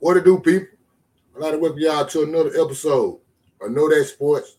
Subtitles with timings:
[0.00, 0.68] What to do, people?
[1.36, 3.20] I'd like to welcome y'all to another episode
[3.60, 4.56] of Know That Sports.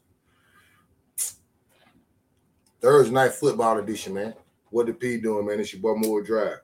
[2.81, 4.35] Thursday night football edition, man.
[4.69, 5.59] What the P doing, man?
[5.59, 6.59] It's your boy Moore Drive.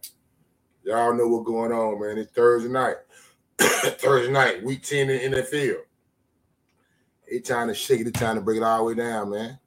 [0.83, 2.19] Y'all know what's going on, man.
[2.19, 2.97] It's Thursday night.
[3.59, 5.77] Thursday night, week 10 in the NFL.
[7.29, 9.59] They trying to shake it, they trying to break it all the way down, man.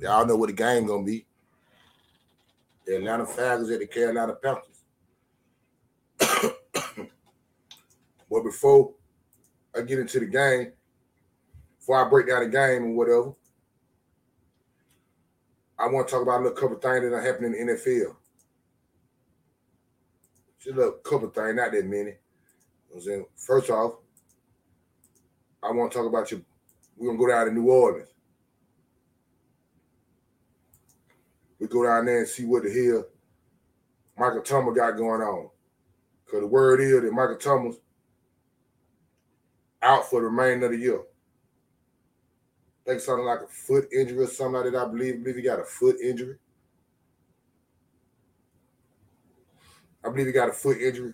[0.00, 1.26] Y'all know what the game gonna be.
[2.86, 4.77] The Atlanta Falcons at the Carolina Panthers.
[8.30, 8.94] But before
[9.76, 10.72] I get into the game,
[11.78, 13.32] before I break down the game and whatever,
[15.78, 18.16] I want to talk about a little couple things that are happening in the NFL.
[20.58, 22.14] Just a little couple things, not that many.
[22.92, 23.94] I'm saying, first off,
[25.62, 26.44] I want to talk about you.
[26.96, 28.08] We're gonna go down to New Orleans.
[31.58, 33.04] We go down there and see what the hell
[34.16, 35.50] Michael Thomas got going on.
[36.24, 37.76] Because the word is that Michael Thomas
[39.82, 41.00] out for the remainder of the year.
[41.00, 44.76] I think something like a foot injury or something like that.
[44.76, 46.36] I believe, I believe he got a foot injury.
[50.04, 51.12] I believe he got a foot injury,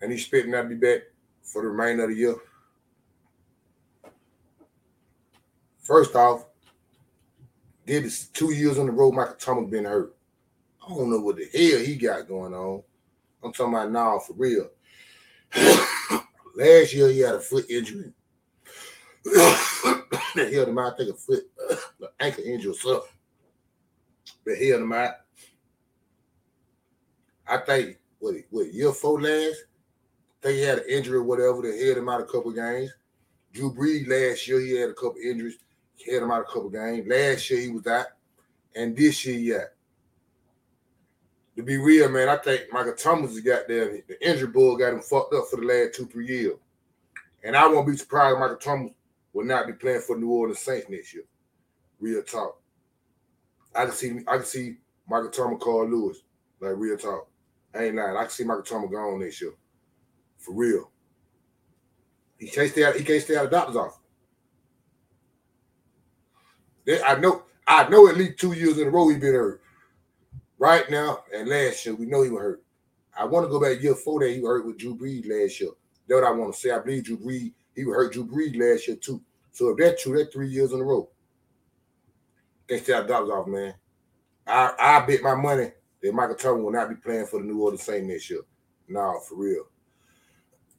[0.00, 1.02] and he's expecting not to be back
[1.42, 2.34] for the remainder of the year.
[5.80, 6.46] First off,
[7.86, 10.14] did this two years on the road, Michael Thomas been hurt.
[10.84, 12.82] I don't know what the hell he got going on.
[13.42, 14.68] I'm talking about now for real.
[16.54, 18.12] Last year he had a foot injury.
[19.24, 23.10] that held him out, I think a foot, uh, ankle injury or something.
[24.44, 25.14] But held him out.
[27.46, 29.64] I think what what year four last,
[30.42, 32.90] he had an injury or whatever that held him out a couple games.
[33.52, 35.58] Drew Brees last year he had a couple injuries,
[36.06, 37.06] held him out a couple games.
[37.06, 38.06] Last year he was out,
[38.74, 39.64] and this year yeah.
[41.62, 44.02] To be real, man, I think Michael Thomas has got there.
[44.08, 46.56] The injury bug got him fucked up for the last two, three years.
[47.44, 48.90] And I won't be surprised if Michael Thomas
[49.32, 51.22] will not be playing for New Orleans Saints next year.
[52.00, 52.60] Real talk.
[53.76, 54.78] I can see I can see
[55.08, 56.22] Michael Thomas call Lewis.
[56.58, 57.28] Like real talk.
[57.72, 58.16] I ain't lying.
[58.16, 59.52] I can see Michael Thomas gone next year.
[60.38, 60.90] For real.
[62.38, 63.98] He can't stay out, he can't stay out of doctor's office.
[67.06, 69.61] I know I know at least two years in a row he been hurt.
[70.62, 72.62] Right now and last year, we know he was hurt.
[73.18, 75.60] I want to go back year four that he was hurt with Drew Brees last
[75.60, 75.70] year.
[76.06, 76.70] That's what I want to say.
[76.70, 79.20] I believe Drew Brees, he was hurt Drew Brees last year too.
[79.50, 81.08] So if that's true, that's three years in a row.
[82.68, 83.74] Can't stay dollars off, man.
[84.46, 87.60] I I bet my money that Michael Thomas will not be playing for the New
[87.60, 88.42] Orleans Saints next year.
[88.86, 89.64] No, for real.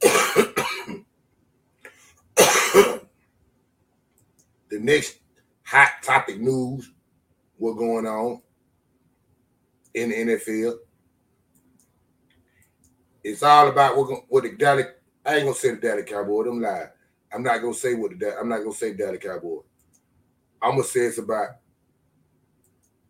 [4.70, 5.18] the next
[5.62, 6.90] hot topic news,
[7.58, 8.40] what going on
[9.94, 10.76] in the NFL.
[13.22, 14.86] It's all about what, what the Dallas.
[15.24, 16.44] I ain't gonna say the Dallas Cowboy.
[16.44, 16.88] Them lie.
[17.32, 18.38] I'm not gonna say what the.
[18.38, 19.60] I'm not gonna say Dallas Cowboy.
[20.60, 21.48] I'm gonna say it's about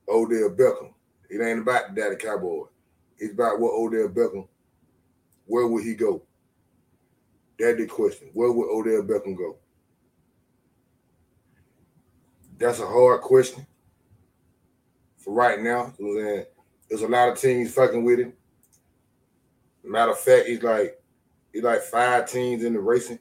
[0.09, 0.93] Odell Beckham.
[1.29, 2.67] It ain't about the Dallas Cowboy.
[3.19, 4.47] It's about what Odell Beckham.
[5.47, 6.23] Where would he go?
[7.59, 8.31] That's the question.
[8.33, 9.57] Where would Odell Beckham go?
[12.57, 13.67] That's a hard question
[15.19, 15.93] for right now.
[16.89, 18.33] There's a lot of teams fucking with him.
[19.83, 21.01] Matter of fact, he's like
[21.53, 23.19] he's like five teams in the racing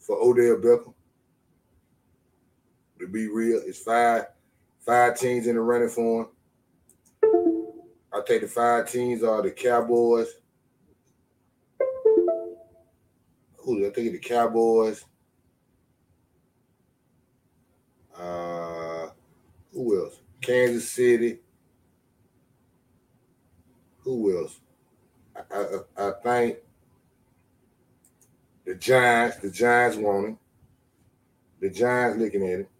[0.00, 0.94] for Odell Beckham.
[3.00, 4.26] To be real, it's five
[4.80, 6.28] five teams in the running for him.
[8.12, 10.28] I think the five teams are the Cowboys.
[13.58, 15.04] Who I think the Cowboys.
[18.16, 19.08] Uh,
[19.72, 20.20] who else?
[20.40, 21.38] Kansas City.
[24.10, 24.58] Who else?
[25.36, 25.66] I,
[25.96, 26.56] I, I think
[28.64, 29.36] the Giants.
[29.36, 30.38] The Giants want him.
[31.60, 32.70] The Giants looking at it.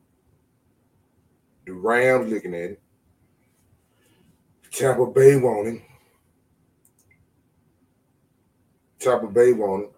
[1.66, 2.82] The Rams looking at it.
[4.72, 5.82] Tampa Bay want him.
[8.98, 9.91] Tampa Bay want him.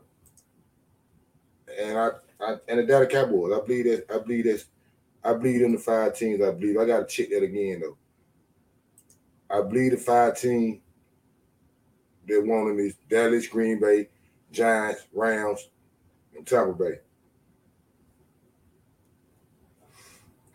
[1.80, 3.58] And I, I and the Dallas Cowboys.
[3.58, 4.64] I believe that I believe that
[5.24, 6.42] I believe in the five teams.
[6.42, 6.76] I believe.
[6.76, 7.96] I gotta check that again though.
[9.48, 10.82] I believe the five teams
[12.28, 14.08] that want him is Dallas, Green Bay,
[14.50, 15.68] Giants, Rams,
[16.36, 16.98] and Tampa Bay.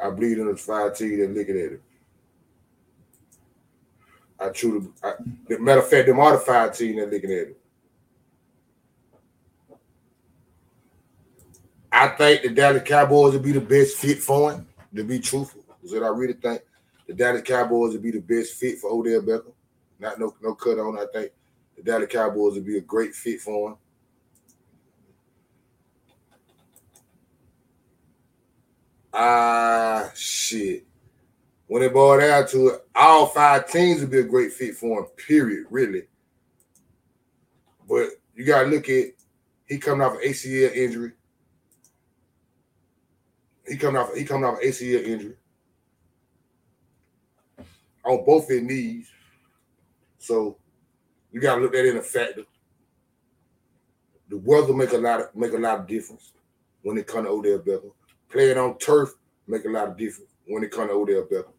[0.03, 1.81] I believe in the five teams that looking at it.
[4.39, 4.45] I
[5.03, 5.13] I,
[5.47, 7.59] the matter of fact, them are the five teams that looking at it.
[11.91, 15.63] I think the Dallas Cowboys would be the best fit for him, to be truthful.
[15.83, 16.61] Is what I really think.
[17.07, 19.53] The Dallas Cowboys would be the best fit for Odell Beckham.
[19.99, 20.99] Not no no cut on.
[20.99, 21.31] I think
[21.77, 23.77] the Dallas Cowboys would be a great fit for him.
[29.13, 30.85] Ah, shit.
[31.67, 35.01] When it boiled down to it, all five teams would be a great fit for
[35.01, 36.03] him, period, really.
[37.87, 39.07] But you got to look at
[39.65, 41.11] he coming off an ACL injury.
[43.67, 45.35] He coming off he coming off an ACL injury
[48.05, 49.11] on both his knees.
[50.19, 50.57] So
[51.31, 52.43] you gotta look at it in a factor.
[54.29, 56.31] The weather make a lot of make a lot of difference
[56.81, 57.91] when it comes to Odell Beckham.
[58.29, 59.13] Playing on turf
[59.47, 61.53] make a lot of difference when it comes to Odell Beckham.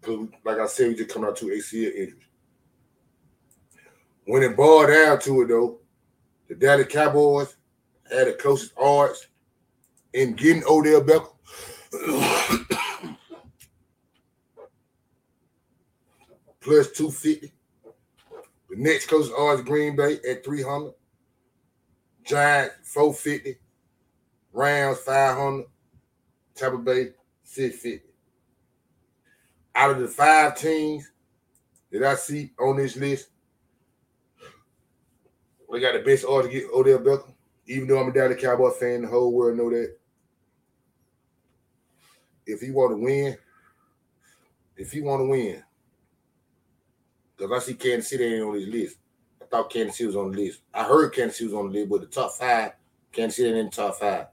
[0.00, 2.24] Because like I said, we just coming out to ACL injuries.
[4.26, 5.78] When it boiled down to it though,
[6.48, 7.56] the Dallas Cowboys
[8.10, 9.28] had the closest odds
[10.12, 11.28] in getting Odell Beckham.
[16.60, 17.52] Plus 250.
[18.72, 20.94] The next closest odds Green Bay at 300.
[22.24, 23.58] Giants 450.
[24.50, 25.66] Rams 500.
[26.54, 27.10] Tampa Bay
[27.42, 28.02] 650.
[29.74, 31.10] Out of the five teams
[31.90, 33.28] that I see on this list,
[35.68, 37.34] we got the best odds to get Odell Beckham.
[37.66, 39.98] Even though I'm a Dallas Cowboy fan, the whole world know that.
[42.46, 43.36] If he want to win,
[44.78, 45.62] if he want to win,
[47.42, 48.98] because I see Kansas City ain't on his list.
[49.40, 50.60] I thought Kansas City was on the list.
[50.72, 52.72] I heard Kansas City was on the list, but the top five,
[53.10, 54.26] Kansas City ain't in the top five.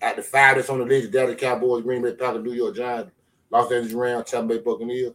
[0.00, 3.12] At the five that's on the list, Dallas Cowboys, Green Bay Packers, New York Giants,
[3.50, 5.12] Los Angeles Rams, Tampa Bay Buccaneers.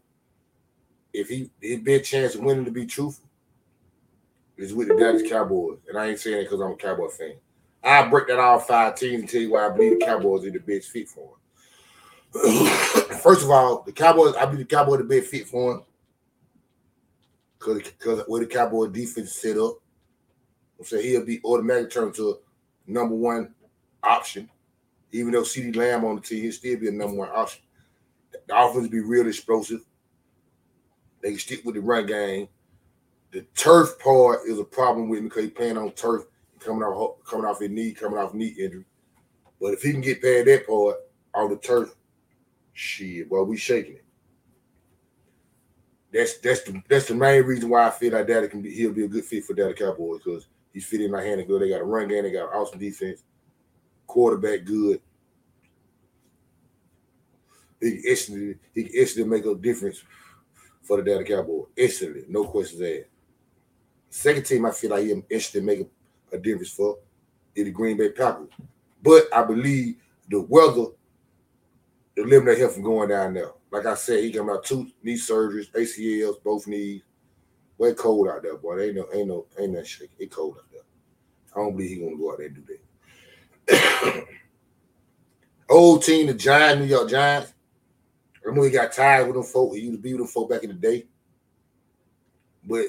[1.13, 3.27] If he his big chance of winning to be truthful
[4.57, 7.35] is with the Dallas Cowboys, and I ain't saying it because I'm a Cowboy fan.
[7.83, 10.51] I break that all five teams and tell you why I believe the Cowboys are
[10.51, 11.31] the best fit for
[12.33, 12.65] him.
[13.23, 15.83] First of all, the Cowboys, I believe the Cowboys are the best fit for him
[17.59, 19.75] because because where the Cowboy defense set up.
[20.79, 22.39] I'm saying he'll be automatically turned to
[22.87, 23.53] number one
[24.01, 24.49] option.
[25.11, 27.61] Even though CeeDee Lamb on the team, he'll still be a number one option.
[28.31, 29.81] The offense be real explosive.
[31.21, 32.47] They stick with the run game.
[33.31, 36.23] The turf part is a problem with him because he's playing on turf,
[36.59, 38.85] coming off coming off his knee, coming off knee injury.
[39.59, 40.95] But if he can get past that part,
[41.33, 41.93] all the turf,
[42.73, 44.05] shit, well, we shaking it
[46.11, 48.93] that's that's the that's the main reason why I feel like Daddy can be he'll
[48.93, 51.61] be a good fit for Daddy Cowboys because he's fitting my hand and good.
[51.61, 53.23] They got a run game, they got an awesome defense,
[54.07, 55.01] quarterback good.
[57.79, 60.03] He can instantly he can instantly make a difference
[60.81, 61.67] for the Daddy Cowboys.
[61.77, 63.09] Instantly, no questions asked.
[64.09, 65.87] Second team, I feel like he instantly make
[66.31, 66.97] a, a difference for
[67.55, 68.49] is the Green Bay Packers.
[69.03, 69.95] But I believe
[70.29, 70.87] the weather
[72.17, 73.51] eliminate him from going down there.
[73.71, 77.03] Like I said, he come out two knee surgeries, ACLs, both knees.
[77.77, 78.81] Way cold out there, boy.
[78.81, 80.11] Ain't no, ain't no, ain't no shake.
[80.19, 80.81] It cold out there.
[81.55, 82.77] I don't believe he gonna go out there and do
[83.67, 84.27] that.
[85.69, 87.53] Old team, the Giants, New York Giants.
[88.45, 89.75] Know he got tired with them folk.
[89.75, 91.05] He used to be with them folk back in the day.
[92.65, 92.87] But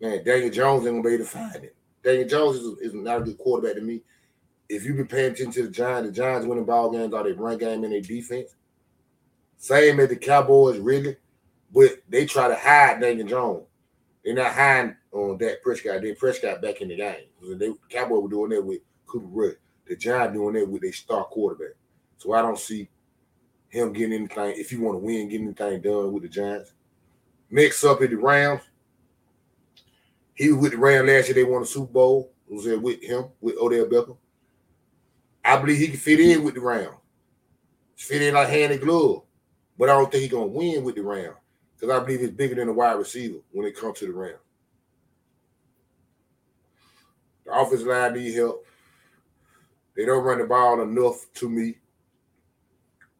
[0.00, 1.76] man, Daniel Jones ain't gonna be able to find it.
[2.02, 4.02] Daniel Jones is, is not a good quarterback to me.
[4.68, 7.34] If you've been paying attention to the Giants, the Giants winning ball games are their
[7.34, 8.54] run game and their defense.
[9.58, 11.16] Same as the Cowboys, really,
[11.72, 13.64] but they try to hide Daniel Jones.
[14.24, 16.02] They're not hiding on Dak Prescott.
[16.02, 17.26] Dak Prescott back in the game.
[17.42, 19.54] They, the Cowboys were doing that with Cooper Rush.
[19.86, 21.76] The Giants doing that with their star quarterback.
[22.18, 22.88] So I don't see
[23.68, 24.54] him getting anything.
[24.56, 26.72] If you want to win, getting anything done with the Giants.
[27.50, 28.62] Mix up at the Rams.
[30.34, 31.34] He was with the Rams last year.
[31.34, 32.32] They won the Super Bowl.
[32.48, 34.16] was there with him with Odell Beckham.
[35.44, 36.96] I believe he can fit in with the Rams.
[37.94, 39.22] Fit in like hand and glove.
[39.78, 41.34] But I don't think he's gonna win with the Ram
[41.74, 44.36] because I believe he's bigger than a wide receiver when it comes to the Ram.
[47.44, 48.66] The offensive line need help.
[49.96, 51.76] They don't run the ball enough to me.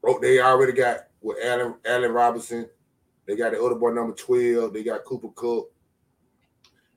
[0.05, 2.69] Oh, they already got with Allen, Allen Robinson.
[3.27, 4.73] They got the other boy number 12.
[4.73, 5.73] They got Cooper Kupp.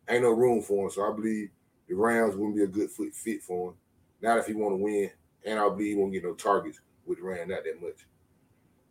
[0.08, 0.92] Ain't no room for him.
[0.92, 1.50] So I believe
[1.88, 3.76] the Rams wouldn't be a good fit for him.
[4.22, 5.10] Not if he want to win.
[5.46, 8.06] And I believe he won't get no targets with the Rams, not that much.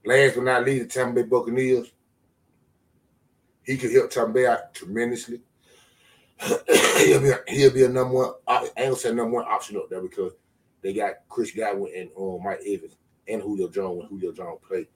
[0.09, 1.93] Last but not least, the Tampa Bay Buccaneers.
[3.63, 5.43] He could help Tampa Bay out tremendously.
[6.41, 8.33] he'll be he'll be a number one.
[8.47, 10.33] I ain't gonna say number one option up there because
[10.81, 12.97] they got Chris Godwin and um, Mike Evans
[13.29, 14.89] and Julio Jones when Julio Jones play.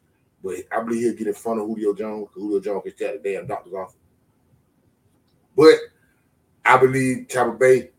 [0.42, 3.18] But I believe he'll get in front of Julio Jones because Julio Jones can stay
[3.18, 3.98] the damn doctor's office.
[5.54, 5.74] But
[6.64, 7.90] I believe Tampa Bay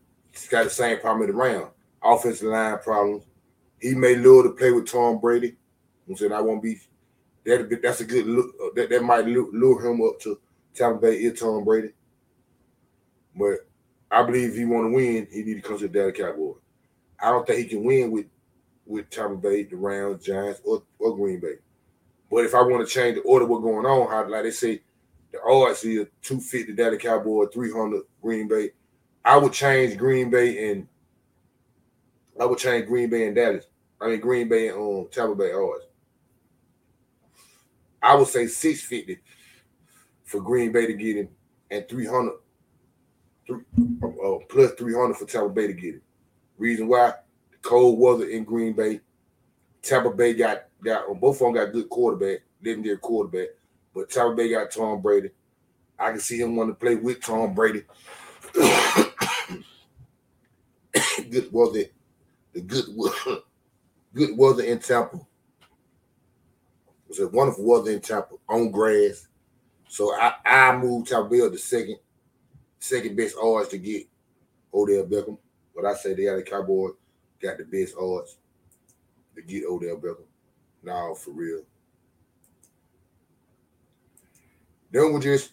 [0.50, 1.70] got the same problem in the round.
[2.02, 3.22] Offensive line problems.
[3.80, 5.54] He may lure to play with Tom Brady.
[6.08, 6.80] I'm saying I won't be
[7.44, 8.54] that that's a good look.
[8.62, 10.38] Uh, that that might lure him up to
[10.74, 11.90] Tampa Bay is Tom Brady.
[13.36, 13.66] But
[14.10, 16.56] I believe if he want to win, he need to come to the Dallas Cowboys.
[17.20, 18.26] I don't think he can win with
[18.86, 21.54] with Tampa Bay, the Rams, Giants, or, or Green Bay.
[22.30, 24.82] But if I want to change the order what's going on, how like they say
[25.32, 28.70] the odds is 250 Dallas Cowboy, 300 Green Bay.
[29.24, 30.86] I would change Green Bay and
[32.40, 33.66] I would change Green Bay and Dallas.
[34.00, 35.86] I mean Green Bay and um, Tampa Bay odds.
[38.04, 39.18] I would say 650
[40.24, 41.28] for Green Bay to get him
[41.70, 42.34] and 300
[43.46, 43.62] three,
[44.02, 46.02] uh, plus 300 for Tampa Bay to get it.
[46.58, 47.14] Reason why
[47.50, 49.00] the cold weather in Green Bay,
[49.82, 53.48] Tampa Bay got got both of them got good quarterback, legendary quarterback,
[53.94, 55.30] but Tampa Bay got Tom Brady.
[55.98, 57.84] I can see him want to play with Tom Brady.
[61.30, 61.84] good weather,
[62.52, 62.84] the good
[64.14, 65.20] good weather in Tampa.
[67.14, 69.28] It's a wonderful weather in Tampa on grass.
[69.86, 71.98] So I, I moved Tampa Bay to second
[72.80, 74.08] second best odds to get
[74.74, 75.38] Odell Beckham.
[75.76, 76.94] But I say the other Cowboys
[77.40, 78.36] got the best odds
[79.36, 80.24] to get Odell Beckham.
[80.82, 81.60] Now for real.
[84.90, 85.52] Then we just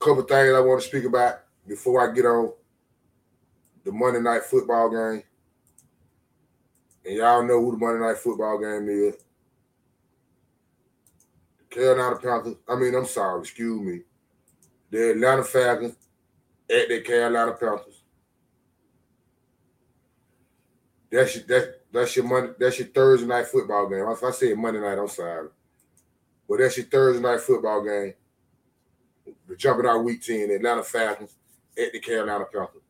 [0.00, 2.52] a couple things I want to speak about before I get on
[3.82, 5.24] the Monday night football game.
[7.04, 9.16] And y'all know who the Monday night football game is.
[11.70, 12.56] Carolina Panthers.
[12.68, 14.00] I mean, I'm sorry, excuse me.
[14.90, 15.96] The Atlanta Falcons
[16.70, 18.02] at the Carolina Panthers.
[21.10, 24.06] That's your, that, that's your Monday, that's your Thursday night football game.
[24.08, 25.48] If I say Monday night, I'm sorry.
[26.48, 28.14] But that's your Thursday night football game.
[29.46, 31.34] The jumping out week 10, Atlanta Falcons
[31.78, 32.82] at the Carolina Panthers.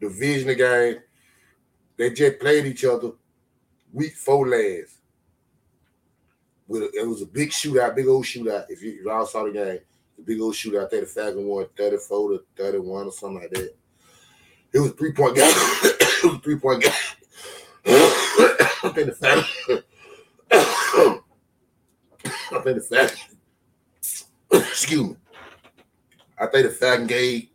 [0.00, 0.96] Division of game.
[1.96, 3.12] They just played each other
[3.92, 4.98] week four last.
[6.66, 8.66] With it was a big shootout, big old shootout.
[8.68, 9.78] If you, if y'all saw the game,
[10.16, 13.74] the big old shootout there, the Falcon won 34 to 31 or something like that.
[14.72, 15.44] It was three point game.
[15.54, 16.92] it was three point game.
[17.86, 19.82] I think the Falcon.
[22.52, 23.18] I think the Falcon.
[24.52, 25.16] Excuse me.
[26.38, 27.48] I think the Falcon gave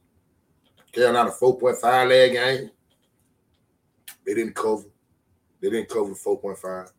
[0.92, 2.72] Carolina 4.5 leg game.
[4.26, 4.86] They didn't cover.
[5.62, 6.92] They didn't cover 4.5.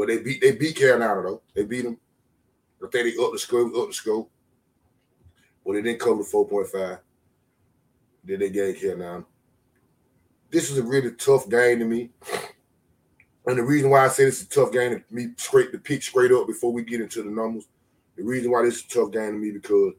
[0.00, 1.42] But they beat they beat Carolina though.
[1.54, 1.98] They beat them.
[2.82, 4.30] I think they up the scope, up the scope.
[5.62, 7.00] But they didn't cover the 4.5.
[8.24, 9.26] Then they gave Carolina.
[10.48, 12.08] This was a really tough game to me.
[13.44, 15.78] And the reason why I say this is a tough game to me, straight to
[15.78, 17.68] pick straight up before we get into the numbers.
[18.16, 19.92] The reason why this is a tough game to me because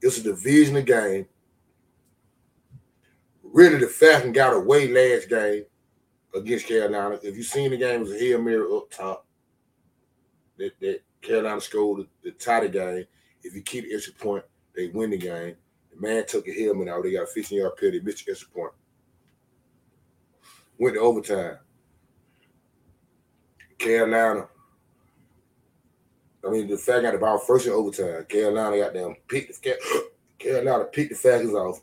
[0.00, 1.26] it's a division game.
[3.42, 5.64] Really, the Falcon got away last game
[6.32, 7.18] against Carolina.
[7.20, 9.23] If you seen the game, it was a Hail Mary up top.
[10.58, 13.04] That, that Carolina scored the, the tie the game.
[13.42, 14.44] If you keep the extra point,
[14.74, 15.56] they win the game.
[15.92, 17.02] The man took a helmet out.
[17.02, 18.72] They got 15 yard penalty, missed extra point.
[20.78, 21.58] Went to overtime.
[23.78, 24.48] Carolina.
[26.46, 28.24] I mean, the fact got the ball first in overtime.
[28.28, 29.78] Carolina got them picked the
[30.38, 31.80] Carolina picked the Falcons off.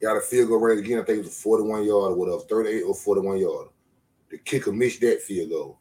[0.00, 1.00] Got a field goal range again.
[1.00, 3.68] I think it was a 41 yard or whatever, 38 or 41 yard.
[4.30, 5.79] The kicker missed that field goal.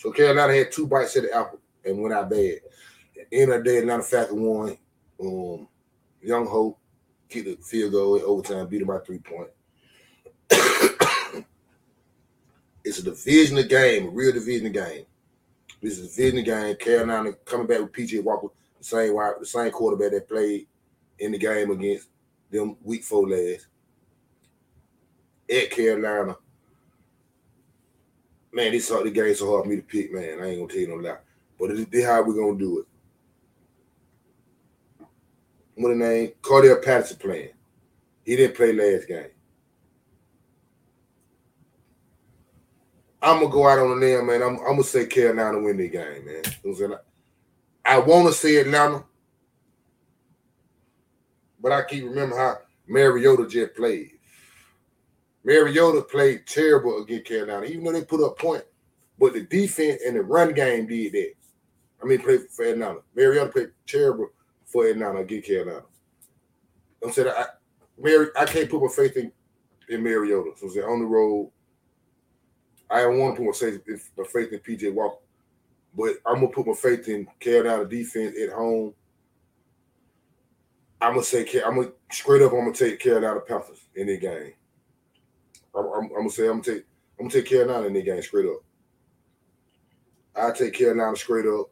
[0.00, 2.60] So Carolina had two bites at the apple and went out bad.
[3.20, 4.78] At the end of the day, Atlanta Falcons won.
[5.20, 5.68] Um,
[6.26, 6.74] Younghoe
[7.28, 9.52] kicked the field goal in overtime, beat him by three points.
[12.82, 15.04] it's a division game, a real division game.
[15.82, 16.76] This is a division game.
[16.76, 20.66] Carolina coming back with PJ Walker, the same the same quarterback that played
[21.18, 22.08] in the game against
[22.50, 23.66] them week four last.
[25.54, 26.36] At Carolina.
[28.52, 30.40] Man, this the game so hard for me to pick, man.
[30.40, 31.18] I ain't gonna tell you no lie.
[31.58, 32.86] But this, how we gonna do it.
[35.76, 36.32] What the name?
[36.42, 37.50] Cordarrelle Patterson playing.
[38.24, 39.30] He didn't play last game.
[43.22, 44.42] I'm gonna go out on a limb, man.
[44.42, 46.96] I'm, I'm gonna say Carolina win the game, man.
[47.84, 49.04] I want to say Atlanta,
[51.60, 54.12] but I keep remember how Mariota just played.
[55.44, 58.64] Mariota played terrible against Carolina, even though they put up point.
[59.18, 61.32] But the defense and the run game did that.
[62.02, 63.00] I mean, played for Atlanta.
[63.14, 64.28] Mariota played terrible
[64.64, 65.82] for Atlanta against Carolina.
[67.02, 67.46] I'm saying I,
[67.98, 69.32] Mary, I can't put my faith in,
[69.88, 70.52] in Mariota.
[70.56, 71.50] So I'm saying on the road,
[72.90, 75.22] I don't want to put my faith, my faith in PJ Walker,
[75.96, 78.94] but I'm gonna put my faith in Carolina defense at home.
[81.00, 82.52] I'm gonna say I'm gonna straight up.
[82.52, 84.52] I'm gonna take Carolina Panthers in the game.
[85.76, 86.84] I'm, I'm, I'm gonna say I'm gonna take
[87.18, 88.62] I'm gonna take Carolina in the game straight up.
[90.34, 91.70] I take Carolina straight up.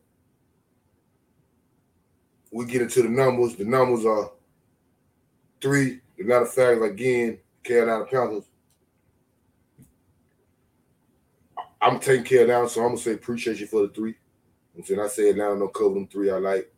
[2.51, 3.57] We get into the numbers.
[3.57, 4.33] The numbers are
[5.61, 6.01] three.
[6.17, 8.45] The matter of fact, again, Carolina Panthers.
[11.81, 14.15] I'm taking Carolina, so I'm gonna say appreciate you for the three.
[14.77, 16.31] I'm saying I say Atlanta no cover them three.
[16.31, 16.73] I like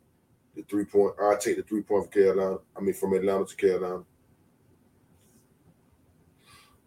[0.55, 1.15] the three point.
[1.21, 2.59] I take the three point for Carolina.
[2.77, 4.05] I mean from Atlanta to Carolina.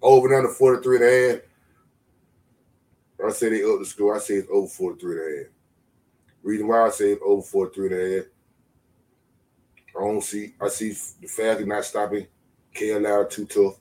[0.04, 1.40] Over and under 43 and a half.
[3.26, 4.16] I say they up the score.
[4.16, 5.48] I say it's over 43 and a half.
[6.44, 8.26] Reason why I say it's over 43 and a half.
[9.96, 10.90] I don't see I see
[11.22, 12.28] the Falcons not stopping
[12.74, 13.80] Carolina too tough.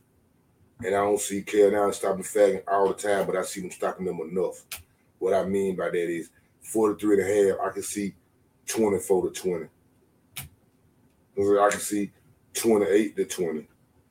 [0.84, 4.06] And I don't see Carolina stopping Falcons all the time, but I see them stopping
[4.06, 4.62] them enough.
[5.18, 8.14] What I mean by that is 43 and a half, I can see
[8.66, 9.66] 24 to 20.
[10.38, 12.12] I can see
[12.54, 13.68] 28 to 20.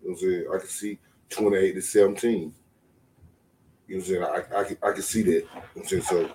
[0.10, 1.00] I can see
[1.32, 2.32] 28 to 17.
[2.32, 2.54] You know
[3.88, 4.24] what I'm saying?
[4.24, 5.32] I, I, can, I can see that.
[5.32, 6.04] You know I'm saying?
[6.04, 6.32] So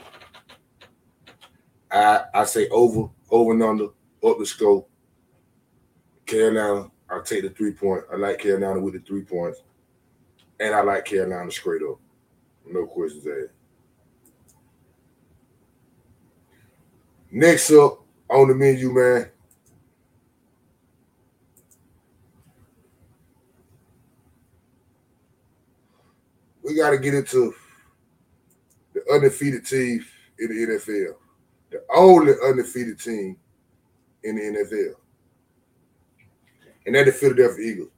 [1.90, 3.84] I I say over, over and under,
[4.24, 4.90] up the scope.
[6.26, 8.04] Carolina, I'll take the three point.
[8.12, 9.60] I like Carolina with the three points.
[10.58, 12.00] And I like Carolina straight up.
[12.66, 13.52] No questions asked.
[17.30, 19.30] Next up on the menu, man.
[26.66, 27.54] We got to get into
[28.92, 30.04] the undefeated team
[30.40, 31.14] in the NFL.
[31.70, 33.36] The only undefeated team
[34.24, 34.94] in the NFL.
[36.84, 37.90] And that's the Philadelphia Eagles.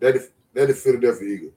[0.00, 0.14] That
[0.54, 1.52] that the Philadelphia Eagles.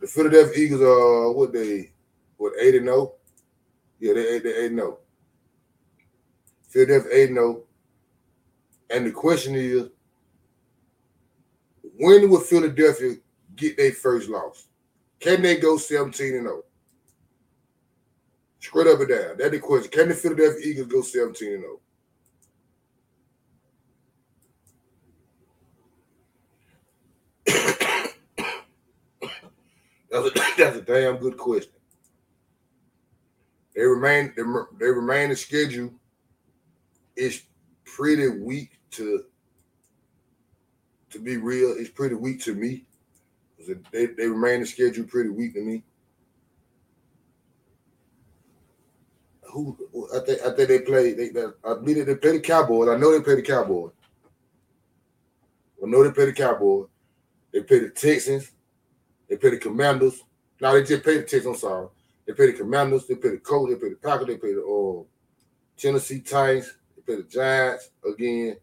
[0.00, 1.92] The Philadelphia Eagles are what they
[2.38, 3.12] what eight and zero.
[4.00, 4.98] Yeah, they eight they eight and zero.
[6.68, 7.62] Philadelphia eight and zero.
[8.88, 9.88] And the question is,
[11.98, 13.16] when will Philadelphia
[13.56, 14.68] get their first loss?
[15.20, 16.62] Can they go 17 and 0?
[18.60, 19.36] Straight up and down.
[19.36, 19.90] That's the question.
[19.90, 21.80] Can the Philadelphia Eagles go 17 and 0?
[30.10, 31.72] That's a, that's a damn good question.
[33.74, 34.42] They remain they,
[34.80, 35.92] they remain the schedule
[37.16, 37.42] is
[37.84, 39.24] pretty weak to
[41.10, 41.74] to be real.
[41.78, 42.84] It's pretty weak to me.
[43.90, 45.82] They, they remain the schedule pretty weak to me.
[49.52, 49.76] Who
[50.14, 51.12] I think I think they play.
[51.14, 52.88] They, they I believe they play the Cowboys.
[52.88, 53.92] I know they play the Cowboys.
[55.82, 56.88] I know they play the Cowboys.
[57.52, 58.52] They play the Texans.
[59.28, 60.22] They play the Commanders.
[60.60, 61.46] Now they just play the Texans.
[61.46, 61.88] I'm sorry.
[62.26, 63.06] They play the Commanders.
[63.06, 63.72] They play the Colts.
[63.72, 64.26] They play the Packers.
[64.26, 65.04] They play the uh,
[65.78, 66.74] Tennessee Titans.
[66.94, 68.58] They play the Giants again.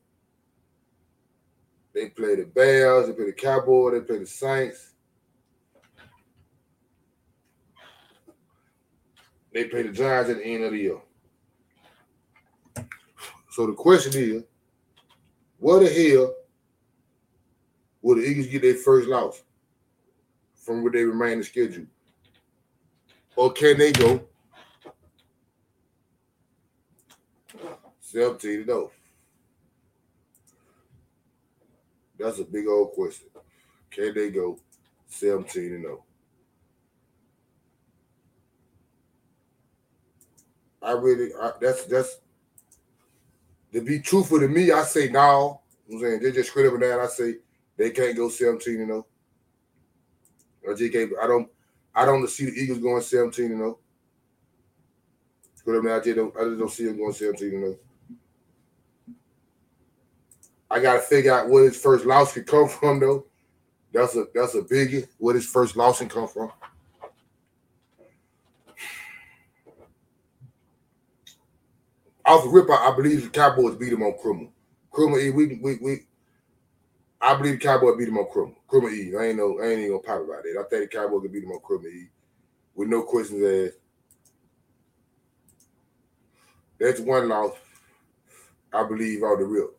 [1.95, 3.08] They play the Bears.
[3.08, 3.93] They play the Cowboys.
[3.93, 4.91] They play the Saints.
[9.51, 10.99] They play the Giants at the end of the year.
[13.49, 14.43] So the question is,
[15.58, 16.36] what the hell
[18.03, 19.41] will the Eagles get their first loss?
[20.65, 21.86] from where they remain the schedule?
[23.36, 24.21] Or can they go
[27.99, 28.91] 17 to 0?
[32.19, 33.28] That's a big old question.
[33.91, 34.60] Can they go
[35.08, 36.04] 17 and 0?
[40.82, 42.19] I really I, that's that's
[43.73, 45.62] to be truthful to me, I say no.
[45.91, 46.99] I'm saying they just straight up and down.
[47.01, 47.36] I say
[47.75, 49.06] they can't go 17 and 0.
[50.69, 51.49] I just gave, I don't
[51.93, 53.80] I don't see the Eagles going 17 and 0.
[55.65, 57.78] But I mean, I just don't I just don't see them going 17 and 0.
[60.69, 63.25] I gotta figure out where his first loss could come from though.
[63.93, 65.08] That's a that's a biggie.
[65.17, 66.51] Where his first loss can come from.
[72.25, 74.51] Off the rip, I, I believe the Cowboys beat him on criminal.
[74.91, 76.06] Criminal, we we we
[77.21, 78.56] I believe the Cowboy beat him on Chroma.
[78.69, 79.15] Chroma E.
[79.15, 80.58] I ain't no, I ain't even gonna pop about it.
[80.60, 82.10] I think the Cowboy could beat him on Chroma E.
[82.75, 83.80] With no questions asked.
[86.80, 87.54] That's one loss.
[88.73, 89.69] I believe all the real.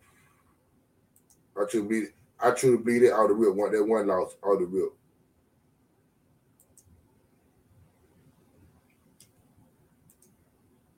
[1.60, 2.14] I truly believe it.
[2.38, 3.72] I truly believe it all the real one.
[3.72, 4.90] That one loss, all the real.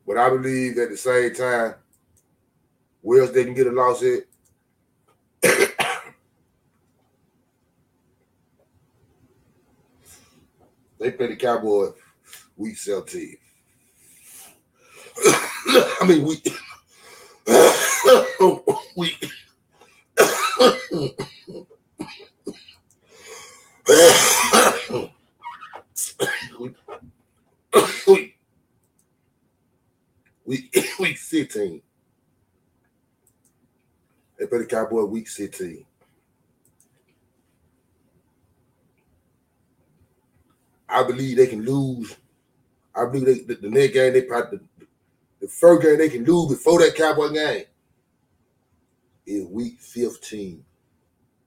[0.07, 1.75] But I believe at the same time,
[3.05, 4.23] they can get a loss at,
[10.99, 11.93] They play the Cowboys
[12.57, 13.37] week 17.
[15.27, 16.43] I mean, we
[18.97, 19.17] we
[30.45, 31.83] we week 16.
[34.39, 35.85] They play the Cowboy week 16.
[40.89, 42.17] I believe they can lose.
[42.95, 44.87] I believe they, the, the next game they probably the,
[45.43, 47.65] the first game they can lose before that Cowboy game
[49.29, 50.65] is week 15.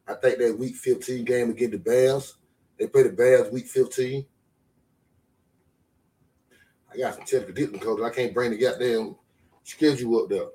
[0.08, 2.36] I think that week 15 game against the Bears,
[2.78, 4.26] they play the Bears week 15.
[6.94, 8.06] I got some technical difficulties.
[8.06, 9.16] I can't bring the goddamn
[9.64, 10.50] schedule up there.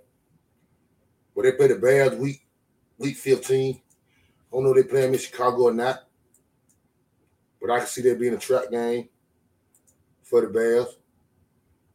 [1.34, 2.46] But they play the Bears week
[2.98, 3.74] week 15.
[3.74, 3.78] I
[4.52, 6.06] don't know if they playing in Chicago or not.
[7.60, 9.08] But I can see that being a trap game
[10.22, 10.96] for the Bears.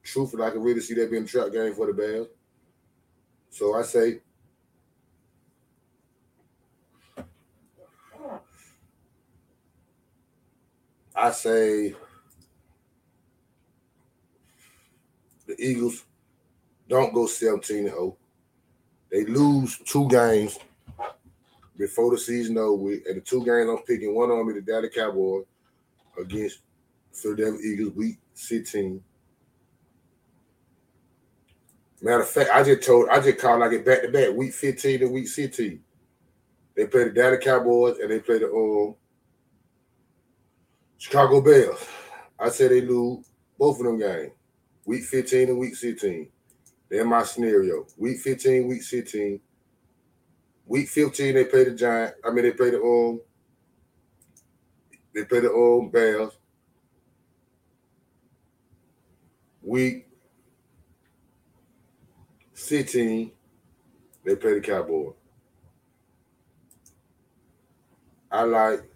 [0.04, 2.28] Truthfully, I can really see that being a trap game for the Bears.
[3.52, 4.22] So I say
[11.22, 11.94] I say
[15.46, 16.04] the Eagles
[16.90, 18.18] don't go 17 0.
[19.12, 20.58] They lose two games
[21.78, 22.92] before the season over.
[22.92, 25.46] And the two games I'm picking, one on me, the Dallas Cowboys
[26.20, 26.62] against
[27.12, 29.04] Philadelphia Eagles week 16.
[32.02, 34.54] Matter of fact, I just told, I just called like it back to back, week
[34.54, 35.80] 15 and week 16.
[36.76, 38.96] They play the Dallas Cowboys and they play the um
[41.02, 41.84] Chicago Bears.
[42.40, 43.26] I said they lose
[43.58, 44.34] both of them games.
[44.86, 46.30] Week 15 and week 16.
[46.90, 47.88] They're my scenario.
[47.98, 49.40] Week 15, week 16.
[50.68, 52.14] Week 15, they play the Giant.
[52.24, 53.20] I mean, they play the um,
[55.16, 56.34] they play the um Bears.
[59.64, 60.08] Week
[62.54, 63.32] 16,
[64.24, 65.16] they play the Cowboys.
[68.32, 68.91] I like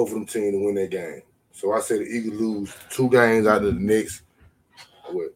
[0.00, 1.20] both of them teams to win that game.
[1.52, 4.22] So I say the Eagles lose two games out of the next
[5.10, 5.34] what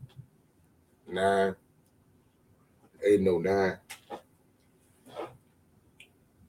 [1.07, 1.55] nine,
[3.05, 3.77] eight, no nine.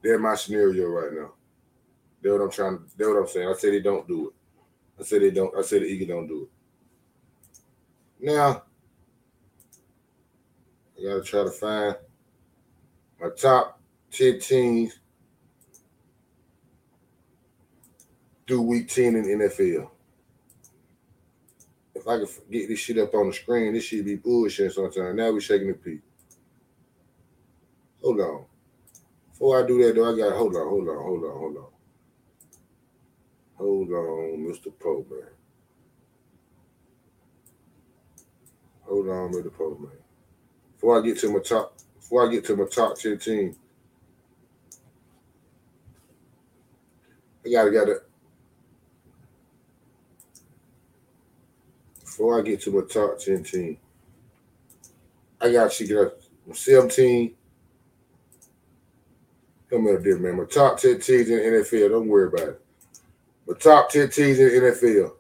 [0.01, 1.34] They're my scenario right now.
[2.21, 2.80] They're what I'm trying.
[2.95, 3.49] They're what I'm saying.
[3.49, 4.34] I say they don't do it.
[5.01, 5.54] I say they don't.
[5.58, 8.25] I say the Eagles don't do it.
[8.25, 8.63] Now
[10.97, 11.97] I gotta try to find
[13.19, 14.99] my top ten teams
[18.47, 19.89] through week 10 in NFL.
[21.95, 25.15] If I could get this shit up on the screen, this should be bullshit sometimes.
[25.15, 26.01] Now we're shaking the peak.
[28.01, 28.45] Hold on.
[29.31, 31.65] Before I do that, though, I got hold on, hold on, hold on, hold on.
[33.55, 35.10] Hold on, Mr.
[35.10, 35.29] Man.
[38.84, 39.79] Hold on, Mr.
[39.79, 39.91] Man.
[40.73, 43.55] Before I get to my top, before I get to my top 10 team,
[47.45, 48.01] I gotta gotta
[52.15, 53.78] before I get to my top 10 team,
[55.41, 56.13] I got you got
[56.56, 57.36] 17.
[59.69, 60.38] Come here, dear man.
[60.38, 61.89] My top 10 teams in NFL.
[61.89, 62.62] Don't worry about it.
[63.45, 65.12] My top 10 teams in NFL.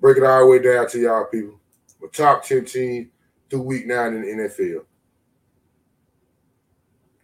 [0.00, 1.58] Break it all the way down to y'all people.
[2.00, 3.08] My top 10 teams
[3.50, 4.84] through week nine in the NFL.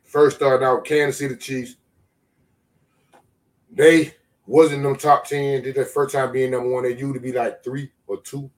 [0.02, 1.76] First starting out Kansas City Chiefs.
[3.70, 5.62] They wasn't them top 10.
[5.62, 6.82] Did that first time being number one.
[6.82, 8.50] They to be like three or two.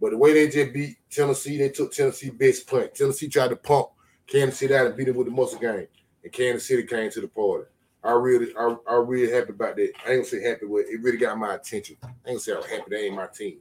[0.00, 2.94] But the way they just beat Tennessee, they took Tennessee best punt.
[2.94, 3.88] Tennessee tried to pump
[4.26, 5.86] Kansas City out and beat them with the muscle game.
[6.22, 7.64] And Kansas City came to the party.
[8.04, 9.92] I really, I, I really happy about that.
[10.06, 11.00] I ain't gonna say happy with it.
[11.00, 11.96] really got my attention.
[12.02, 13.58] I ain't gonna say I was happy that ain't my team.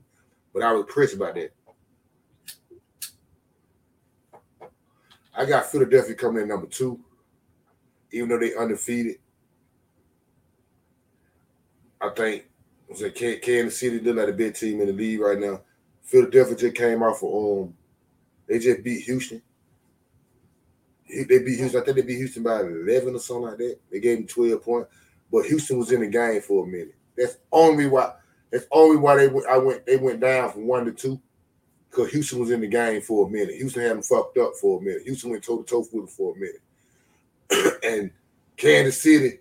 [0.54, 1.52] But I was impressed about that.
[5.38, 7.00] I got Philadelphia coming in number two,
[8.12, 9.18] even though they undefeated.
[12.02, 12.46] I think
[12.88, 15.62] was it Kansas City look like a big team in the league right now.
[16.04, 17.74] Philadelphia just came off of um,
[18.48, 19.42] they just beat Houston.
[21.08, 21.82] They beat Houston.
[21.82, 23.78] I think they beat Houston by eleven or something like that.
[23.92, 24.92] They gave them twelve points,
[25.32, 26.96] but Houston was in the game for a minute.
[27.18, 28.14] That's only why.
[28.52, 29.48] That's only why they went.
[29.48, 29.86] I went.
[29.86, 31.20] They went down from one to two
[31.90, 33.56] because Houston was in the game for a minute.
[33.56, 35.04] Houston had them fucked up for a minute.
[35.04, 38.12] Houston went toe to toe with for a minute, and
[38.58, 39.40] Kansas City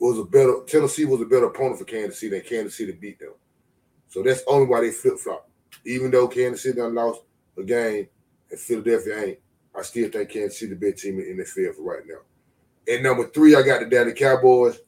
[0.00, 3.18] was a better Tennessee was a better opponent for Kansas City than Kansas City beat
[3.18, 3.34] them.
[4.08, 5.48] So that's only why they flip flop.
[5.84, 7.20] Even though Kansas City done lost
[7.56, 8.08] a game
[8.50, 9.38] and Philadelphia ain't,
[9.76, 12.20] I still think Kansas City the best team in the NFL for right now.
[12.92, 14.80] And number three, I got the Dallas Cowboys.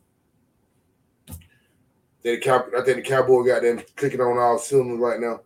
[1.27, 5.41] Then the Cow- I think the Cowboys got them clicking on all cylinders right now.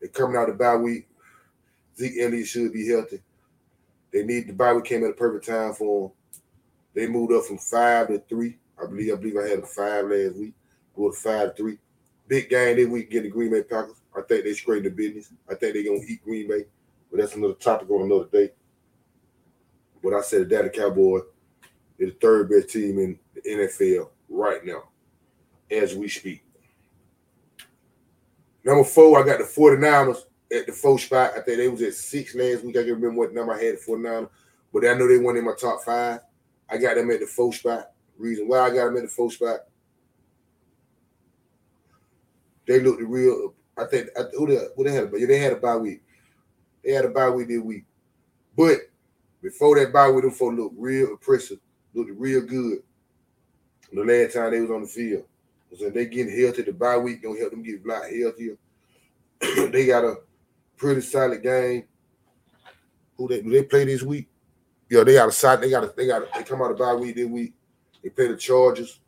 [0.00, 1.08] They're coming out the bye week.
[1.98, 3.20] Zeke Elliott should be healthy.
[4.12, 6.16] They need the bye week came at a perfect time for them.
[6.94, 8.58] They moved up from five to three.
[8.80, 10.54] I believe I believe I had a five last week.
[10.94, 11.78] Go to five to three.
[12.28, 13.96] Big game this week get the Green Bay Packers.
[14.16, 15.32] I think they straighten the business.
[15.50, 16.64] I think they're gonna eat Green Bay.
[17.10, 18.52] But that's another topic on another day.
[20.02, 21.20] But I said that the Cowboy,
[21.98, 24.84] They're the third best team in the NFL right now,
[25.70, 26.42] as we speak.
[28.64, 30.22] Number four, I got the 49ers
[30.54, 31.32] at the four spot.
[31.36, 32.76] I think they was at six last week.
[32.76, 34.28] I can remember what number I had for 49ers,
[34.72, 36.20] but I know they went in my top five.
[36.72, 37.90] I got them at the four spot.
[38.16, 39.60] Reason why I got them at the four spot.
[42.66, 43.54] They looked real.
[43.76, 46.02] I think I, who they, who they had, but yeah, they had a bye week.
[46.84, 47.84] They had a bye week this week,
[48.56, 48.78] but
[49.42, 51.58] before that bye week, them folks looked real impressive,
[51.94, 52.78] looked real good.
[53.92, 55.24] The last time they was on the field,
[55.78, 56.62] so they getting healthy.
[56.62, 58.56] The bye week gonna help them get a lot healthier.
[59.70, 60.16] they got a
[60.76, 61.84] pretty solid game.
[63.16, 64.28] Who they do they play this week?
[64.92, 65.62] Yeah, they got a side.
[65.62, 67.54] They got a, they got a, they come out of bye week this week.
[68.02, 69.00] They play the Chargers.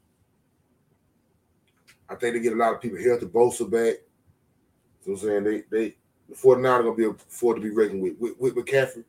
[2.08, 3.26] I think they get a lot of people here healthy.
[3.26, 3.96] Bosa back.
[5.04, 5.94] So I'm saying they they
[6.30, 8.14] the 49 are gonna be a fourth to be reckoned with.
[8.18, 9.04] With, with McCaffrey,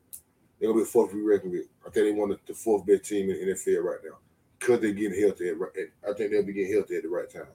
[0.60, 1.64] they're gonna be a fourth to be reckoned with.
[1.80, 4.18] I think they want the fourth best team in the NFL right now.
[4.58, 5.48] Because they're getting healthy.
[5.48, 5.56] At,
[6.06, 7.48] I think they'll be getting healthy at the right time.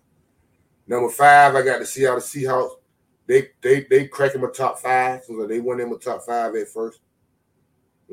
[0.88, 2.72] Number five, I got the Seattle Seahawks.
[3.28, 5.22] They they they cracking my top five.
[5.26, 7.02] So they won them a top five at first.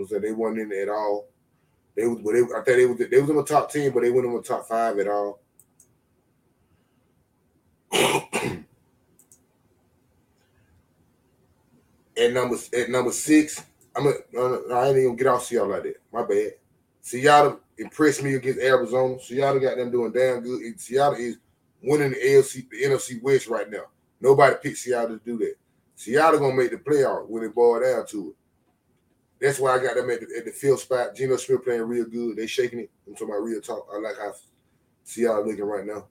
[0.06, 1.28] So they weren't in at all.
[1.96, 4.02] They was, but they, I think they was they was in the top ten, but
[4.02, 5.40] they weren't in the top five at all.
[12.16, 13.64] at number at number six,
[13.96, 14.12] I'm a,
[14.72, 15.96] I ain't even get off Seattle like that.
[16.12, 16.52] My bad.
[17.00, 19.18] Seattle impressed me against Arizona.
[19.20, 20.78] Seattle got them doing damn good.
[20.78, 21.38] Seattle is
[21.82, 23.84] winning the AFC, the NFC West right now.
[24.20, 25.54] Nobody picked Seattle to do that.
[25.96, 28.36] Seattle gonna make the playoff when it boil down to it.
[29.40, 31.14] That's why I got them at the, at the field spot.
[31.14, 32.36] Geno Smith playing real good.
[32.36, 32.90] They shaking it.
[33.06, 33.88] I'm talking about real talk.
[33.92, 34.32] I like how
[35.04, 36.06] Seattle looking right now.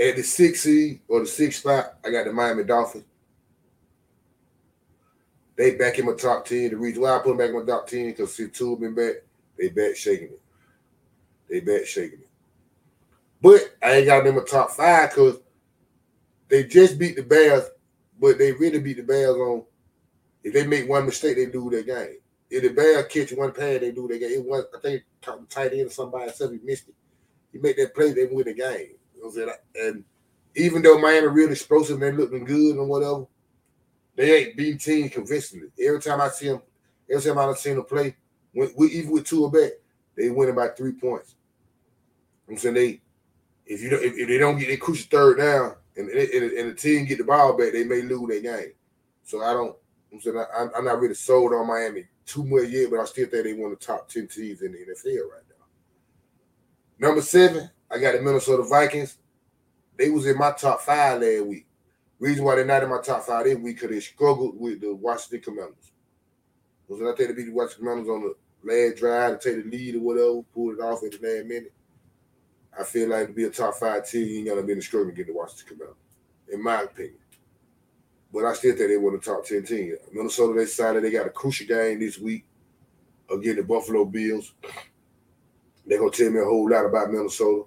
[0.00, 3.04] At the six seed or the sixth spot, I got the Miami Dolphins.
[5.56, 6.70] They back in my top 10.
[6.70, 8.80] The reason why I put them back in my top 10 because see two of
[8.80, 9.16] them back,
[9.58, 10.40] they back shaking it.
[11.50, 12.28] They back shaking it.
[13.42, 15.38] But I ain't got them in my top five because
[16.48, 17.64] they just beat the Bears,
[18.18, 19.64] but they really beat the Bears on
[20.42, 22.18] if they make one mistake, they do their game.
[22.50, 24.40] If the Bears catch one pass, they do their game.
[24.40, 25.02] It was I think
[25.48, 26.94] tight end or somebody said he missed it.
[27.52, 28.94] He made that play, they win the game.
[29.16, 29.86] You know I'm?
[29.86, 30.04] And
[30.56, 33.26] even though Miami really explosive and looking good and whatever,
[34.16, 35.68] they ain't beating teams convincingly.
[35.80, 36.62] Every time I see them,
[37.08, 38.16] every time I've seen them play,
[38.52, 39.72] when, we, even with Tua back,
[40.16, 41.34] they win by three points.
[42.48, 43.00] I'm saying they,
[43.66, 46.70] if you don't, if, if they don't get their crucial third down and, and, and
[46.70, 48.72] the team get the ball back, they may lose their game.
[49.24, 49.76] So I don't,
[50.12, 53.28] I'm saying I, am not really sold on Miami too much yet, but I still
[53.28, 57.06] think they of the top ten teams in the NFL right now.
[57.06, 59.18] Number seven, I got the Minnesota Vikings.
[59.96, 61.66] They was in my top five last week.
[62.18, 64.94] Reason why they're not in my top five this week because they struggled with the
[64.94, 65.92] Washington Commanders.
[66.88, 69.70] Was I think they beat the Washington Commanders on the last drive to take the
[69.70, 71.72] lead or whatever, pull it off at the last minute.
[72.78, 74.84] I feel like to be a top five team, you ain't gonna be in the
[74.84, 75.96] struggle against the Washington Commanders,
[76.52, 77.19] in my opinion.
[78.32, 79.96] But I still think they won the top 10 team.
[80.12, 82.44] Minnesota, they decided they got a crucial game this week
[83.30, 84.52] against the Buffalo Bills.
[85.86, 87.64] They're going to tell me a whole lot about Minnesota.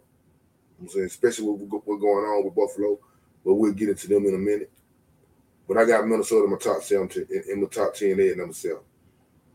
[0.79, 2.99] I'm saying, especially what, what's going on with Buffalo.
[3.43, 4.71] But we'll get into them in a minute.
[5.67, 7.09] But I got Minnesota in my top seven,
[7.49, 8.79] in, my top 10 there at number seven.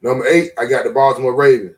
[0.03, 1.77] Number eight, I got the Baltimore Ravens.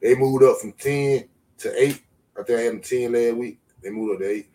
[0.00, 2.02] They moved up from 10 to 8.
[2.38, 3.60] I think I had them 10 last week.
[3.82, 4.50] They moved up to 8.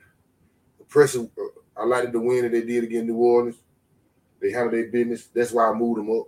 [0.79, 1.29] Impressive,
[1.75, 3.57] I liked the win that they did against New Orleans.
[4.41, 5.27] They handled their business.
[5.33, 6.27] That's why I moved them up.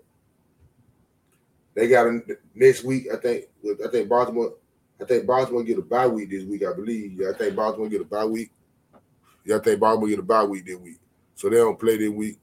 [1.73, 2.21] They got a,
[2.53, 3.08] next week.
[3.13, 3.45] I think.
[3.84, 4.53] I think Baltimore.
[4.99, 6.63] I think Baltimore get a bye week this week.
[6.63, 7.19] I believe.
[7.21, 8.51] I think Baltimore get a bye week.
[9.43, 10.99] Yeah, I think Baltimore get a bye week this week.
[11.36, 12.39] So they don't play this week.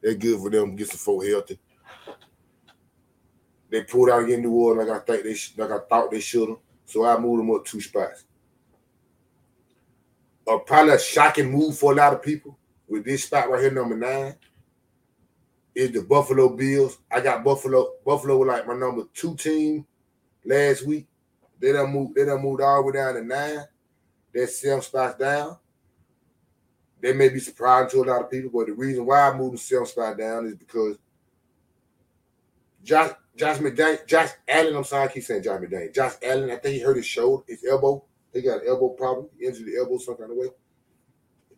[0.00, 0.76] They're good for them.
[0.76, 1.58] Get some folk healthy.
[3.68, 6.48] They pulled out against New Orleans like I think they like I thought they should
[6.48, 6.58] have.
[6.86, 8.24] So I moved them up two spots
[10.58, 12.58] probably a shocking move for a lot of people
[12.88, 14.34] with this spot right here, number nine,
[15.74, 16.98] is the Buffalo Bills.
[17.10, 17.92] I got Buffalo.
[18.04, 19.86] Buffalo was like my number two team
[20.44, 21.06] last week.
[21.60, 22.16] They done moved.
[22.16, 23.64] They done moved all the way down to nine.
[24.32, 25.56] They're seven spots down.
[27.00, 29.54] They may be surprising to a lot of people, but the reason why I moved
[29.54, 30.98] the seven spot down is because
[32.82, 34.76] Josh Josh McDaniel, Josh Allen.
[34.76, 35.94] I'm sorry, I keep saying Josh McDaniel.
[35.94, 36.50] Josh Allen.
[36.50, 38.04] I think he hurt his shoulder, his elbow.
[38.32, 40.48] They got an elbow problem, injured the elbow some kind of way.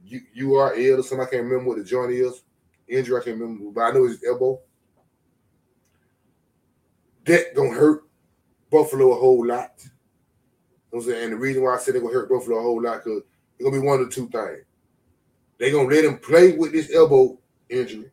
[0.05, 1.27] You you are ill or something.
[1.27, 2.43] I can't remember what the joint is.
[2.89, 4.61] Injury, I can't remember, but I know it's elbow.
[7.25, 8.05] That gonna hurt
[8.71, 9.73] Buffalo a whole lot.
[9.85, 9.91] You
[10.93, 11.25] know I'm saying?
[11.25, 13.23] And the reason why I said they're gonna hurt Buffalo a whole lot, because
[13.59, 14.65] it's gonna be one of the two things.
[15.59, 18.11] They're gonna let him play with this elbow injury.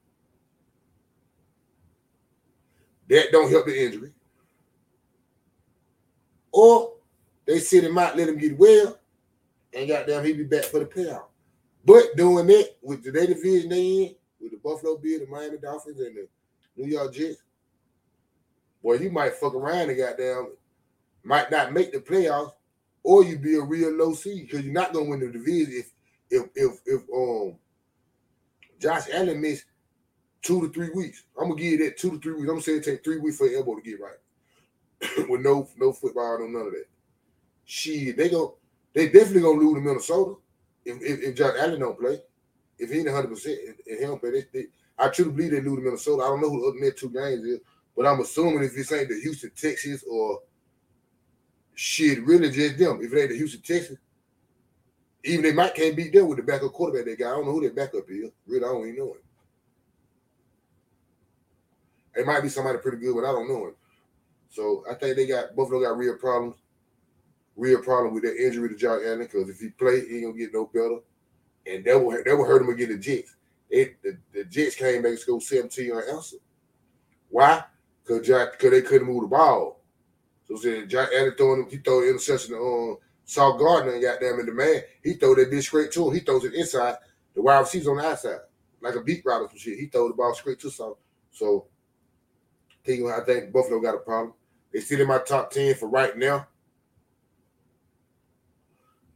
[3.10, 4.14] That don't help the injury.
[6.52, 6.94] or
[7.50, 9.00] they sit him out, let him get well,
[9.74, 11.26] and goddamn he be back for the payout.
[11.84, 16.00] But doing that with the division they in, with the Buffalo Bills, the Miami Dolphins,
[16.00, 16.28] and the
[16.78, 17.42] New York Jets,
[18.84, 20.52] boy, you might fuck around and goddamn
[21.24, 22.52] might not make the playoffs,
[23.02, 25.92] or you be a real low seed because you're not gonna win the division if
[26.30, 27.56] if if if um
[28.80, 29.66] Josh Allen missed
[30.44, 31.24] two to three weeks.
[31.36, 32.44] I'm gonna give you that two to three weeks.
[32.44, 35.28] I'm gonna say it take three weeks for elbow to get right.
[35.30, 36.86] With no no football, no none of that.
[37.72, 38.56] Shit, they go
[38.96, 40.36] they definitely gonna lose to Minnesota
[40.84, 42.20] if if, if Josh Allen don't play.
[42.80, 44.66] If he ain't 100 percent if he don't play, they, they,
[44.98, 46.24] I truly believe they lose to Minnesota.
[46.24, 47.60] I don't know who the other net two games is,
[47.96, 50.40] but I'm assuming if this ain't the Houston Texans or
[51.76, 53.02] shit, really just them.
[53.04, 54.00] If it ain't the Houston Texans,
[55.24, 57.34] even they might can't beat them with the backup quarterback they got.
[57.34, 58.32] I don't know who their backup is.
[58.48, 59.22] Really, I don't even know him.
[62.16, 63.76] It might be somebody pretty good, but I don't know him.
[64.50, 66.56] So I think they got Buffalo got real problems,
[67.60, 69.20] real problem with that injury to Josh Allen.
[69.20, 71.00] Because if he play, he ain't gonna get no better,
[71.66, 73.36] and that will that will hurt him against the Jets.
[73.70, 76.38] It, the, the Jets came back to score 17 on answer.
[77.30, 77.64] Why?
[78.04, 79.82] Because because they couldn't move the ball.
[80.48, 84.20] So said Josh Allen throwing he throw the interception on um, Sauce Gardner and got
[84.20, 84.82] them in the man.
[85.04, 86.14] He throw that bitch straight to him.
[86.16, 86.96] He throws it inside.
[87.36, 88.40] The wide receiver's on the outside,
[88.82, 89.78] like a beat or some shit.
[89.78, 90.98] He throw the ball straight to Sauce.
[91.32, 91.68] So
[92.90, 94.34] I think Buffalo got a problem.
[94.74, 96.48] They still in my top 10 for right now.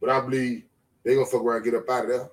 [0.04, 0.64] But I believe
[1.02, 2.30] they gonna fuck around and get up out of there.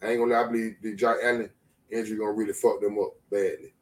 [0.00, 1.50] I ain't gonna lie, I believe the Josh Allen
[1.90, 3.74] injury gonna really fuck them up badly.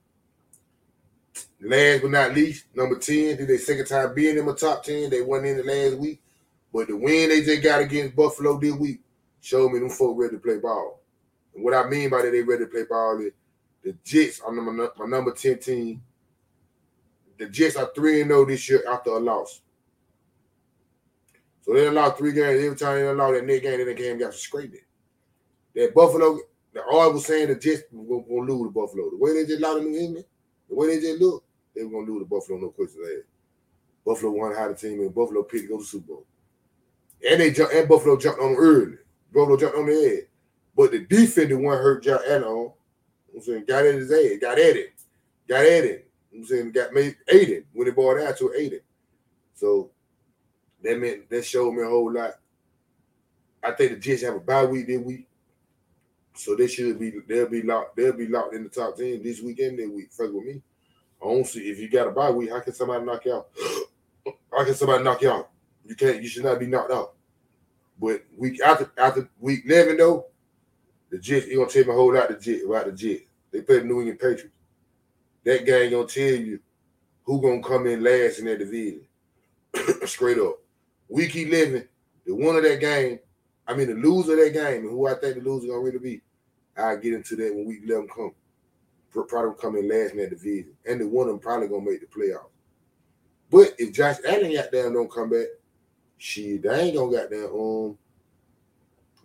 [1.61, 5.11] Last but not least, number 10, did they second time being in my top 10.
[5.11, 6.23] They wasn't in the last week.
[6.73, 9.03] But the win they just got against Buffalo this week
[9.43, 11.03] showed me them folk ready to play ball.
[11.55, 13.33] And what I mean by that they ready to play ball is
[13.85, 16.03] the Jets are my, my number 10 team
[17.37, 19.61] the Jets are 3 0 this year after a loss.
[21.69, 22.65] So they lost three games.
[22.65, 24.75] Every time they lost that next game, then the game got scraped.
[24.75, 24.85] It.
[25.75, 26.39] That Buffalo,
[26.73, 29.11] the all was saying the Jets were going to lose to Buffalo.
[29.11, 30.25] The way they just to New England,
[30.71, 31.45] the way they just look,
[31.77, 33.29] they were going to lose to Buffalo, no question asked.
[34.03, 36.27] Buffalo won high the team, and Buffalo picked to go to Super Bowl.
[37.29, 38.97] And they jumped, and Buffalo jumped on early.
[39.35, 40.27] Buffalo jumped on the head.
[40.75, 42.73] But the defender one hurt John Allen
[43.35, 44.95] I'm saying, got at his head, got at it,
[45.47, 46.11] got at it.
[46.33, 48.81] I'm saying got made Aiden when it bought out to Aiden.
[49.55, 49.91] So
[50.83, 52.33] that meant that showed me a whole lot.
[53.63, 55.29] I think the Jets have a bye week this week.
[56.35, 59.41] So they should be they'll be locked, they'll be locked in the top 10 this
[59.41, 60.13] weekend, that week.
[60.13, 60.63] Fuck with me.
[61.21, 63.49] I don't see if you got a bye week, how can somebody knock you out?
[64.53, 65.51] how can somebody knock you out?
[65.85, 67.15] You can't, you should not be knocked out.
[68.01, 70.27] But week after after week 11 though,
[71.11, 73.25] the Jets, you're gonna tell me a whole lot the Jets about the Jets.
[73.51, 74.55] They play the New England Patriots
[75.49, 76.61] that game gonna tell you
[77.25, 79.01] who gonna come in last in that division.
[80.07, 80.58] Straight up.
[81.09, 81.89] Week 11,
[82.27, 83.19] the one of that game,
[83.67, 85.99] I mean the loser of that game, and who I think the loser gonna really
[85.99, 86.23] be,
[86.77, 88.33] I'll get into that when week 11 come.
[89.11, 90.73] Probably come in last in that division.
[90.87, 92.51] And the one of them probably gonna make the playoffs.
[93.51, 95.47] But if Josh Allen got down don't come back,
[96.19, 97.99] shit, they ain't gonna got down um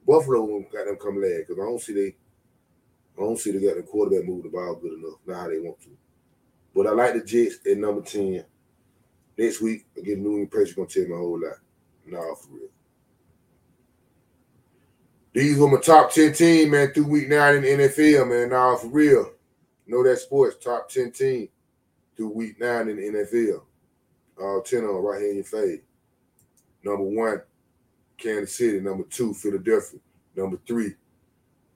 [0.07, 2.15] Buffalo got them come last because I don't see they
[3.17, 5.19] I don't see they got the quarterback move the ball good enough.
[5.25, 5.89] Not how they want to.
[6.75, 8.43] But I like the Jets at number 10.
[9.37, 11.57] Next week, again, New England Patriots to tell me a whole lot.
[12.05, 12.69] Nah, for real.
[15.33, 18.49] These were my top 10 team, man, through week nine in the NFL, man.
[18.49, 19.31] Nah, for real.
[19.87, 21.49] Know that sports, top 10 team
[22.15, 23.63] through week nine in the NFL.
[24.39, 25.81] All 10 on right here in your face.
[26.83, 27.41] Number one,
[28.17, 28.79] Kansas City.
[28.79, 29.99] Number two, Philadelphia.
[30.35, 30.95] Number three,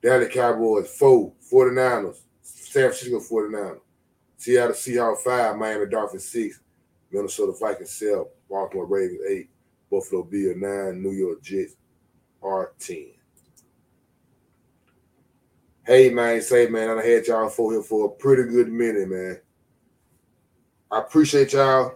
[0.01, 0.89] Dallas Cowboys.
[0.89, 2.17] Four, 49ers.
[2.41, 3.79] San Francisco 49ers.
[4.37, 6.59] Seattle Seahawks five, Miami Dolphins six,
[7.11, 9.49] Minnesota Vikings seven, Baltimore Ravens eight,
[9.89, 11.75] Buffalo Bill nine, New York Jets
[12.41, 13.11] are ten.
[15.85, 19.39] Hey man, say man, I had y'all for here for a pretty good minute, man.
[20.91, 21.95] I appreciate y'all.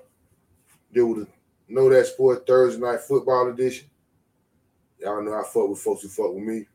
[0.93, 1.27] Deal with the
[1.67, 3.89] Know That Sport Thursday night football edition.
[4.99, 6.65] Y'all know I fuck with folks who fuck with me.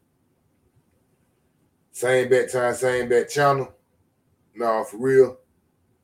[1.93, 3.73] Same bet time, same bet channel.
[4.55, 5.39] Nah, for real.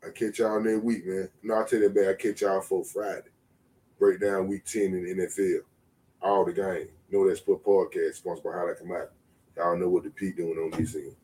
[0.05, 1.29] I catch y'all next week, man.
[1.43, 2.09] No, I'll tell you that bad.
[2.09, 3.32] I catch y'all for Friday.
[4.03, 5.61] Break down week 10 in the NFL.
[6.23, 6.89] All the game.
[7.13, 9.13] Know that sport podcast sponsored by Highlight Commodity.
[9.57, 11.15] Y'all know what the P doing on this end.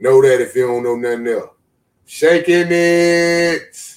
[0.00, 1.50] Know that if you don't know nothing else.
[2.06, 3.95] Shaking it.